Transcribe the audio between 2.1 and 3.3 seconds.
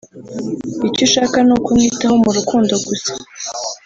mu rukundo gusa